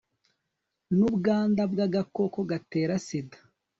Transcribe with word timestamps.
n'ubwanda 0.97 1.61
bw'agakoko 1.71 2.39
gatera 2.51 2.95
sida 3.05 3.37